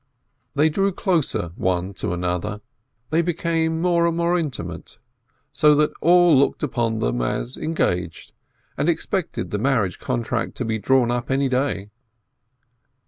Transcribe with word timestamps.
They 0.55 0.67
drew 0.69 0.91
closer 0.91 1.51
one 1.55 1.93
to 2.01 2.11
another, 2.11 2.61
they 3.11 3.21
became 3.21 3.79
more 3.79 4.07
and 4.07 4.17
more 4.17 4.35
intimate, 4.35 4.97
so 5.51 5.75
that 5.75 5.91
all 6.01 6.35
looked 6.35 6.63
upon 6.63 6.97
them 6.97 7.21
as 7.21 7.55
engaged, 7.55 8.33
and 8.77 8.89
expected 8.89 9.51
the 9.51 9.59
marriage 9.59 9.99
contract 9.99 10.55
to 10.55 10.65
be 10.65 10.79
drawn 10.79 11.11
up 11.11 11.29
any 11.29 11.49
day. 11.49 11.91